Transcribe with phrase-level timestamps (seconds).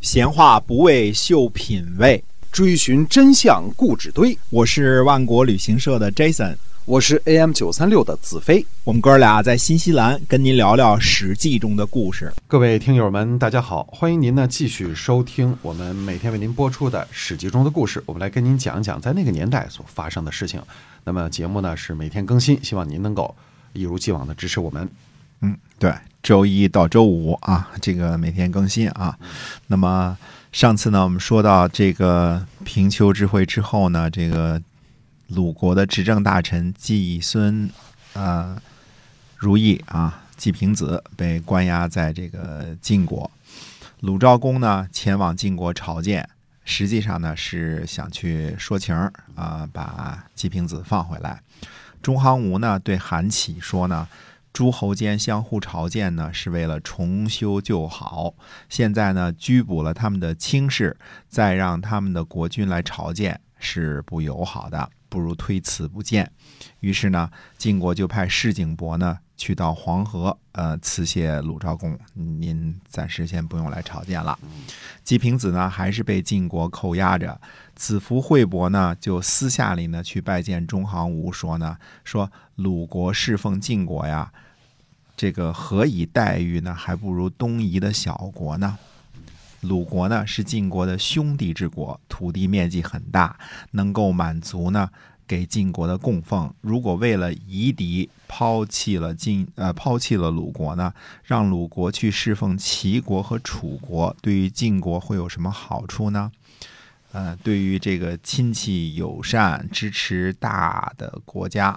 [0.00, 4.36] 闲话不为秀品味，追寻真相故纸堆。
[4.48, 8.64] 我是万国旅行社的 Jason，我是 AM 九三六的子飞。
[8.84, 12.32] 我们哥俩在新西兰跟您聊聊《史记》中的故事。
[12.46, 18.00] 各位听友们，大家好，欢迎您呢继续收听我们每天为您播出的《史记》中的故事。
[18.06, 20.62] 我们来跟您讲讲在那个年代所发生的事情。
[21.02, 23.34] 那么节目呢是每天更新，希望您能够
[23.72, 24.88] 一如既往的支持我们。
[25.40, 29.16] 嗯，对，周一到周五啊，这个每天更新啊。
[29.68, 30.18] 那么
[30.50, 34.60] 上次呢，我们说到这个平丘之会之后呢，这个
[35.28, 37.70] 鲁国的执政大臣季孙
[38.14, 38.60] 呃
[39.36, 43.30] 如意啊，季平子被关押在这个晋国。
[44.00, 46.28] 鲁昭公呢前往晋国朝见，
[46.64, 51.40] 实际上呢是想去说情儿啊，把季平子放回来。
[52.02, 54.08] 中行吴呢对韩起说呢。
[54.58, 58.34] 诸侯间相互朝见呢，是为了重修旧好。
[58.68, 60.96] 现在呢，拘捕了他们的卿士，
[61.28, 66.32] 再让他们的国君来朝见，是不友好的，不如推辞不见。
[66.80, 74.36] 于是呢，晋国就派士景伯呢去到黄河，呃，辞谢鲁昭公，您暂时先不用来朝见了。
[75.04, 77.40] 季平子呢，还是被晋国扣押着。
[77.76, 84.32] 子服惠伯呢，就私下里呢去拜见中行吴，说呢，说鲁国侍奉晋国呀。
[85.18, 86.72] 这个何以待遇呢？
[86.72, 88.78] 还不如东夷的小国呢。
[89.62, 93.36] 鲁国呢是晋国的兄弟之国，土地面积很大，
[93.72, 94.88] 能够满足呢
[95.26, 96.54] 给晋国的供奉。
[96.60, 100.94] 如果为了夷狄抛弃了晋呃抛弃了鲁国呢，
[101.24, 106.30] 让鲁国去侍奉齐国和楚国，对于晋国会有什么好处呢？
[107.10, 111.76] 呃，对于这个亲戚友善、支持大的国家，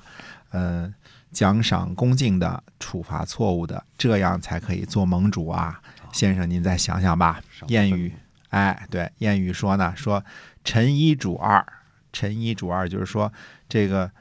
[0.51, 0.93] 呃。
[1.31, 7.41] 奖赏恭敬的，处罚错误的，这样才可以做盟主啊，先生，您再想想吧。
[7.67, 8.13] 谚语，
[8.49, 10.23] 哎，对，谚语说呢，说
[10.63, 11.65] 臣一主二，
[12.11, 13.31] 臣一主二，就是说
[13.69, 14.11] 这个，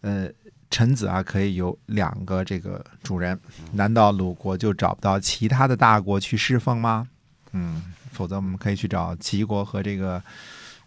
[0.00, 0.28] 呃，
[0.68, 3.38] 臣子啊可以有两个这个主人，
[3.72, 7.06] 难道鲁国就找不到其他的大国去侍奉吗？
[7.52, 10.20] 嗯，否则我们可以去找齐国和这个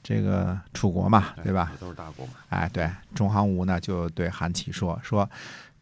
[0.03, 1.71] 这个楚国嘛，对吧？
[1.79, 2.33] 都是大国嘛。
[2.49, 5.27] 哎，对，中行无呢就对韩琦说说。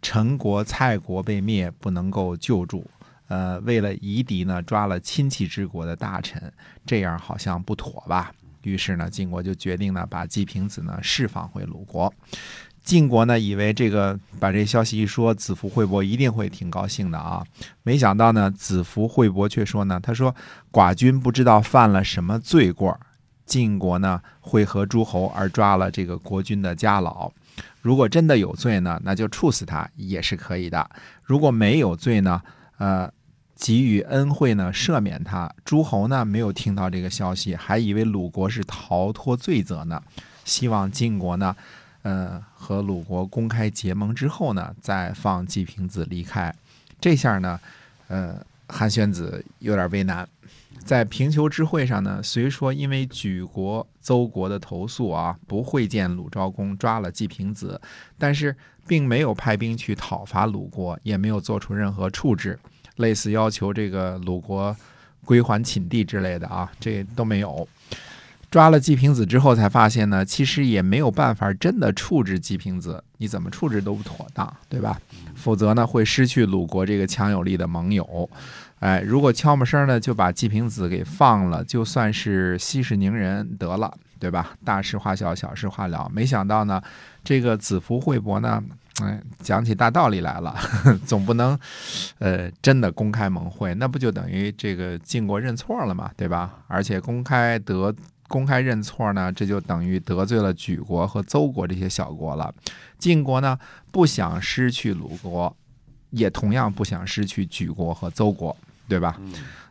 [0.02, 2.90] 陈国、蔡国被灭，不能够救助。
[3.28, 6.52] 呃，为了夷狄呢，抓了亲戚之国的大臣，
[6.86, 8.32] 这样好像不妥吧？
[8.62, 12.14] 于是呢，晋国就决定呢，把季平子呢释放回鲁国。
[12.84, 17.44] 晋国呢，以为这个把这消息一说，子服惠伯一定会挺高兴的啊。
[17.84, 20.34] 没想到呢，子服惠伯却说呢，他说
[20.72, 22.98] ：“寡君不知道犯了什么罪过，
[23.48, 27.32] 晋国呢会和诸侯而抓了这个国君的家老。”
[27.82, 30.86] 如果真的有罪呢，那就处死他也是可以的；
[31.24, 32.42] 如果没有罪呢，
[32.78, 33.10] 呃，
[33.56, 35.50] 给予恩惠呢，赦免他。
[35.64, 40.04] 诸侯呢没有听到这个消息，还以为鲁国是逃脱罪责呢。
[40.44, 41.56] 希望晋国呢，
[42.02, 46.54] 呃，和鲁国公开结盟之后呢，再放季平子离开。
[47.00, 47.60] 这下呢，
[48.10, 48.36] 呃，
[48.68, 50.28] 韩宣子有点为难。
[50.88, 57.80] 在平丘之会上呢，虽说因为举国、邹国的投诉啊，不会见鲁昭公，抓了季平子，
[58.18, 58.56] 但是
[58.88, 62.58] 并没有派兵去讨伐鲁国，也没有做出任何处置，
[62.96, 64.74] 类似要求这个鲁国
[65.26, 67.68] 归还寝地之类的啊，这都没有。
[68.50, 74.98] 抓了季平子之后，才发现呢，其实也没有办法真的处置季平子，你怎么处置都不妥当，对吧？
[75.36, 78.30] 否则呢，会失去鲁国这个强有力的盟友。
[78.80, 84.56] 哎，如果悄没声呢就把季平子给放了，就算是息事宁人得了，对吧？
[84.64, 86.08] 大事化小，小事化了。
[86.14, 86.82] 没想到呢，
[87.24, 88.64] 这个子服惠伯呢，
[89.02, 90.56] 哎，讲起大道理来了，
[91.08, 91.58] 总不能，
[92.20, 96.60] 呃，真的公开盟会，那不就等于这个晋国认错了嘛，对吧？
[96.68, 97.92] 而且公开得
[98.28, 102.54] 公开认错呢，这就等于得罪了举国和邹国这些小国了。
[103.00, 103.58] 晋国呢，
[103.92, 105.58] 不想失去鲁国，
[106.12, 108.56] 也同样不想失去举国和邹国。
[108.88, 109.20] 对吧？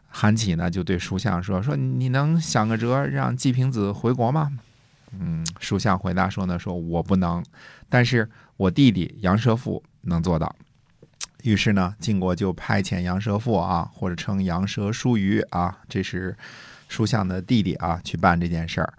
[0.08, 4.50] 韩起呢就对叔相说：“说你能想个辙让季平子回国吗？”
[5.18, 7.44] 嗯，叔相回答说：“呢，说我不能，
[7.88, 10.54] 但是我弟弟杨舍父能做到。”
[11.44, 16.36] 于是呢，晋国就派遣杨舍父啊，或者称杨舍叔虞啊，这是
[16.88, 18.94] 叔相的弟弟啊，去办这件事儿。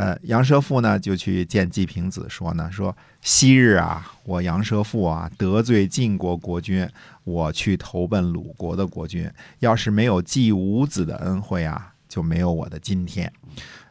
[0.00, 6.88] 呃，杨蛇父呢就去见季平子，说呢，说昔日啊，我杨蛇父啊得罪晋国国君，
[7.24, 13.30] 我去投奔鲁国的国君，要是没有季武子的恩惠啊，就没有我的今天。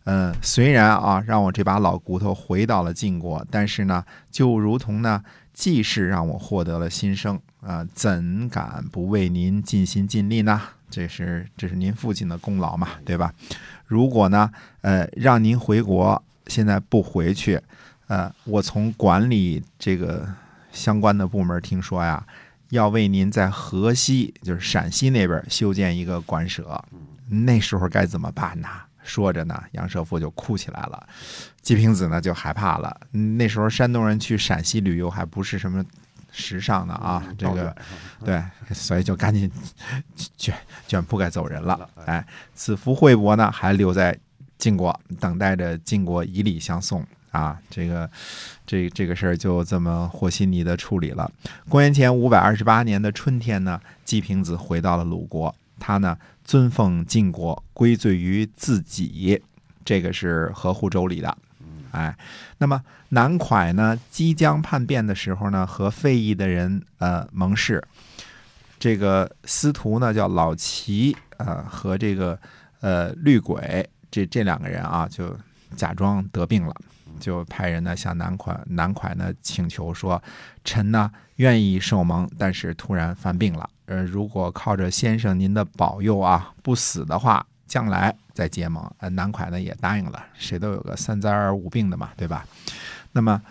[0.06, 5.24] 嗯，虽然啊，让我这把老骨头回到了晋国，但是呢，就如同呢，
[5.54, 10.60] 季氏让我获得了新生啊，怎敢不为您尽心尽力呢？
[10.90, 13.34] 这是这是您父亲的功劳嘛，对吧？
[13.86, 14.52] 如果呢，
[14.82, 17.62] 呃，让您回国，现在不回去，
[18.08, 20.28] 呃，我从管理这个
[20.72, 22.26] 相关的部门听说呀，
[22.70, 26.84] 要为您在河西，就是陕西那边修建一个馆舍，
[27.28, 28.68] 那时候该怎么办呢？
[29.02, 31.08] 说着呢，杨舍父就哭起来了。
[31.62, 32.96] 季平子呢就害怕了。
[33.12, 35.84] 那时候山东人去陕西旅游还不是什么
[36.32, 37.76] 时尚的啊，这个
[38.24, 38.44] 对，
[38.74, 39.52] 所以就赶紧
[40.38, 40.56] 卷
[40.88, 41.90] 卷铺盖走人了了。
[42.06, 44.18] 哎，此伏惠伯呢还留在
[44.58, 47.06] 晋国，等待着晋国以礼相送。
[47.32, 48.10] 啊，这个
[48.66, 51.32] 这这个事儿就这么和稀泥的处理了。
[51.70, 59.40] 公元前五百二十八年的春天呢，季平子回到了鲁国，他呢尊奉晋国，归罪于自己，
[59.86, 61.38] 这个是合乎周礼的。
[61.92, 62.16] 哎，
[62.58, 67.84] 那么南蒯呢，即将叛变的时候呢，和费邑的人呃盟誓，
[68.80, 72.40] 这个司徒呢叫老齐，呃和这个
[72.82, 75.36] 呃绿鬼这这两个人啊，就
[75.76, 76.76] 假装得病了，
[77.20, 80.22] 就派人呢向南蒯南蒯呢请求说，
[80.64, 88.84] 臣呢愿意受蒙，但是突然犯病了，呃如果靠着先生您的保佑啊不死的话，将来再结盟。
[88.98, 92.46] 呃南蒯呢也答应了，谁都有个三灾而无病的嘛，对吧？
[93.14, 93.42] 那么，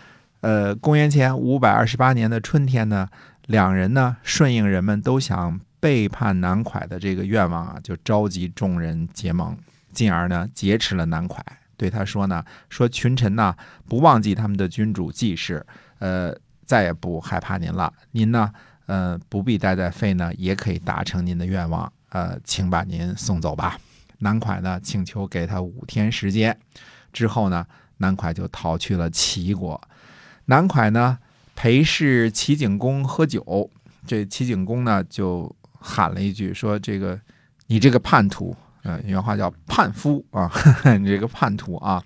[0.40, 3.08] 呃，公元前五百二十八年的春天呢，
[3.46, 9.56] 两人呢顺应人们都想背叛南蒯的这个愿望啊，就召集众人结盟，
[9.92, 11.38] 进而呢劫持了南蒯。
[11.76, 13.54] 对他说呢，说群臣呐
[13.88, 15.64] 不忘记他们的君主季氏，
[16.00, 17.92] 呃，再也不害怕您了。
[18.10, 18.52] 您呢，
[18.86, 21.92] 呃，不必待在费呢，也可以达成您的愿望。
[22.10, 23.78] 呃，请把您送走吧。
[24.18, 26.58] 南蒯呢请求给他五天时间，
[27.12, 27.66] 之后呢，
[27.98, 29.80] 南蒯就逃去了齐国。
[30.46, 31.18] 南蒯呢
[31.54, 33.70] 陪侍齐景公喝酒，
[34.06, 37.18] 这齐景公呢就喊了一句说：“这个
[37.66, 40.50] 你这个叛徒，呃，原话叫叛夫啊，
[41.00, 42.02] 你这个叛徒啊。”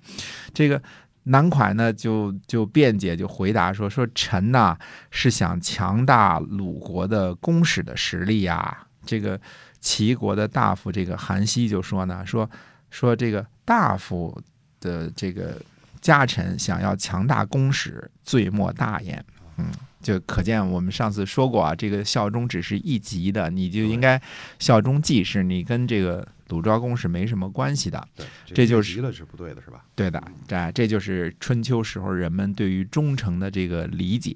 [0.53, 0.81] 这个
[1.23, 4.77] 南蒯呢就就辩解，就回答说：“说臣呐
[5.09, 9.39] 是想强大鲁国的公使的实力呀、这个
[9.79, 12.49] 齐国的大夫这个韩熙就说呢，说
[12.89, 14.41] 说这个大夫
[14.79, 15.61] 的这个
[16.01, 19.23] 家臣想要强大公使，罪莫大焉。
[19.57, 19.67] 嗯，
[20.01, 24.19] 就可见我们上次说过啊，这个效忠只是一级的，你就应该
[24.57, 28.07] 效忠季氏，你跟这个鲁昭公是没什么关系的。
[28.15, 29.85] 对，这就是越级了是不对的，是吧？
[29.93, 34.35] 对的，这这就是春秋时候人们对于忠诚的这个理解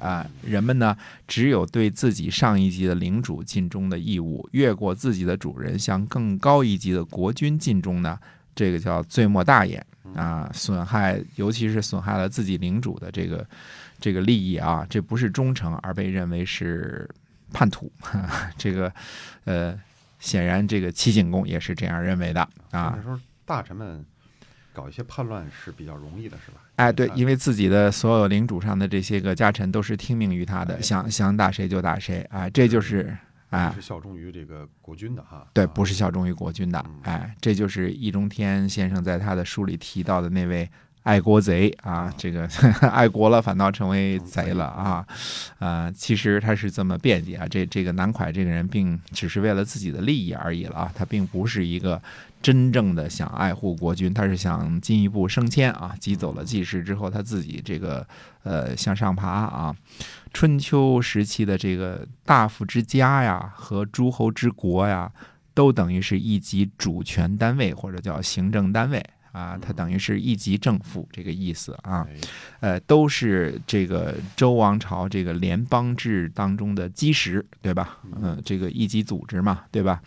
[0.00, 0.26] 啊。
[0.42, 0.96] 人们呢，
[1.26, 8.18] 只有对自己上一级的领主尽忠的义务，越过自己的主人向更高一级的国君尽忠呢，
[8.54, 10.50] 这个叫罪莫大焉啊。
[10.52, 13.46] 损害，尤其是损害了自己领主的这个
[14.00, 17.08] 这个利益啊，这不是忠诚，而被认为是
[17.52, 17.90] 叛徒。
[18.56, 18.92] 这个
[19.44, 19.78] 呃，
[20.20, 23.02] 显然这个齐景公也是这样认为的啊那。
[23.02, 24.04] 时候大臣们
[24.78, 26.58] 搞一些叛乱是比较容易的，是吧？
[26.76, 33.12] 哎，对，因为为自己的所有领主上的这些个家臣都是听命于他的，哎想想打谁就打谁，哎，这就是
[33.50, 35.44] 哎是，效忠于这个国君的哈。
[35.52, 40.70] 对，啊不是效忠于国君的嗯，哎，这就是易中天先生在他的书里提到的那位
[41.08, 42.46] 爱国贼啊，这个
[42.92, 45.06] 爱国了反倒成为贼了啊，
[45.58, 51.98] 呃，其实他是这么辩解啊，这这个南蒯这个人并只是为了自己的利益而已了啊，他并不是一个
[52.42, 58.06] 真正的想爱护国君，他是想进一步升迁啊，挤走了季氏之后，他自己这个
[58.42, 59.74] 呃向上爬啊。
[60.34, 65.10] 春秋时期的这个大夫之家呀和诸侯之国呀，
[65.54, 72.06] 都等于是一级主权单位或者叫行政单位啊，它等于是一级政府这个意思啊。
[72.08, 72.16] 哎
[72.60, 77.98] 呃，都是这个周王朝这个联邦制当中的基石，对吧？
[78.20, 80.02] 嗯、这个一级组织嘛，对吧？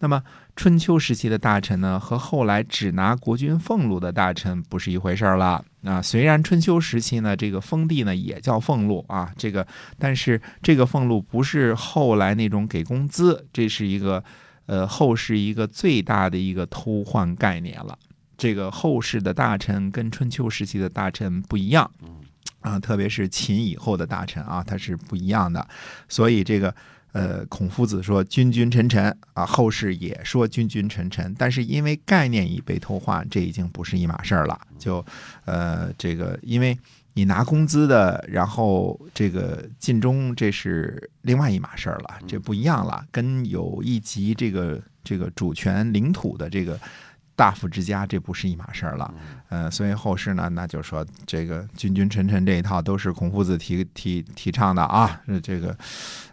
[0.00, 0.20] 那么
[0.56, 5.64] 春秋时期的大臣呢，和后来只拿国君俸禄的大臣不是一回事儿了。
[5.84, 9.64] 啊，虽然春秋时期呢，这个封地呢也叫俸禄啊，这个
[9.98, 14.22] 但是这个俸禄不是后来那种给工资，这是一个
[14.66, 17.96] 呃后世一个最大的一个偷换概念了。
[18.42, 21.88] 这个后世的大臣跟春秋时期的大臣不一样，
[22.58, 25.64] 啊，特别是秦以后的大臣啊，他是不一样的。
[26.08, 26.74] 所以这个
[27.12, 34.60] 呃，孔夫子说“君君臣臣”啊，后世也说“君君臣臣”，但是因为概念已被偷换，这已经不是一码事儿了。
[34.76, 35.06] 就
[35.44, 36.76] 呃，这个因为
[37.12, 46.76] 你拿工资的，然后这个尽忠，这是另外一码事儿了，这不一样了，跟有一级这个这个主权领土的这个
[47.34, 49.14] 大夫之家，这不是一码事儿了。
[49.48, 55.76] 呃，所以后世呢，那就说这个君君臣臣这一套都是孔夫子提提提倡的啊，这个，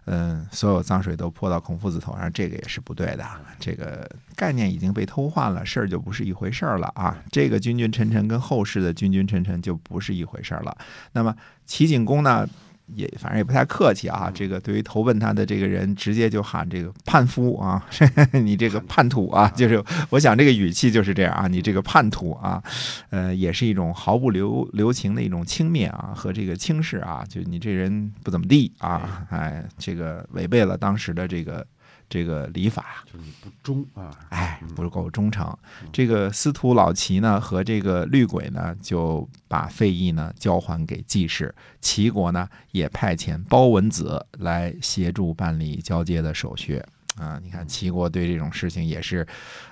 [0.06, 3.25] 嗯，所有脏水都泼到孔夫子头上，这个也是不对的。
[3.60, 7.18] 这个概念已经被偷换了，事儿就不是一回事儿了啊。
[7.32, 10.77] 这个君君臣臣跟后世的君君臣臣就不是一回事儿了。
[11.13, 12.48] 那么齐景公呢？
[12.96, 17.86] 也反正也不太客气啊，这个对于投奔他的这个人，直接就喊这个叛夫啊，
[18.34, 22.62] 你这个叛徒啊，就是我想这个语气就是这样啊，你这个叛徒啊，
[23.10, 31.65] 呃，也是一种毫不留留情的一种轻蔑啊和这个轻视啊，就你这人不怎么地啊，哎，这个违背了当时的这个。
[32.09, 35.55] 这个礼法就是你不忠啊，哎，不够忠诚。
[35.93, 46.81] 这个司徒老齐呢和这个绿鬼呢就把费邑呢交还给季氏，齐国呢也派遣包文子来协助办理交接的手续
[47.15, 47.39] 啊。
[47.43, 49.25] 你看齐国对这种事情也是，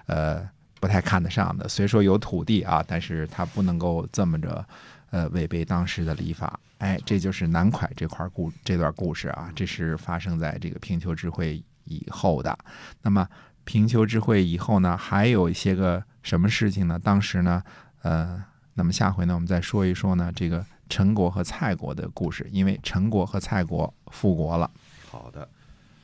[0.05, 0.47] 呃，
[0.79, 1.67] 不太看得上的。
[1.67, 4.63] 虽说有土地啊，但是他不能够这么着，
[5.09, 6.59] 呃，违背当时的礼法。
[6.77, 11.63] 哎，这就是南蒯这块故这段故事啊，这是发生在这个平丘之会。
[11.87, 12.57] 以后的，
[13.01, 13.27] 那么
[13.63, 16.99] 平丘之会以后呢，还有一些个什么事情呢？
[16.99, 17.63] 当时呢，
[18.01, 18.43] 呃，
[18.75, 24.69] 那么下回呢，我们再说一说呢，这个陈国和蔡国的故事，因为陈国和蔡国复国了。
[25.09, 25.47] 好的，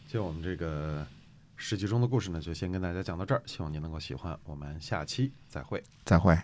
[0.07, 1.05] 就我们这个
[1.55, 6.37] 史记中的故事呢，就先跟大家讲到这儿，希望您能够喜欢，我们下期再会，再会。